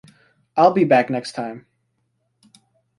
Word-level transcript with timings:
I'll 0.57 0.73
be 0.73 0.83
back 0.83 1.11
next 1.11 1.33
time. 1.33 1.67